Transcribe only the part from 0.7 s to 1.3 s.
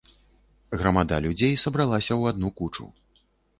Грамада